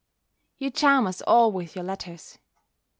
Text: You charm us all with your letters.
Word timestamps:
You 0.57 0.71
charm 0.71 1.05
us 1.05 1.21
all 1.27 1.51
with 1.51 1.75
your 1.75 1.83
letters. 1.85 2.39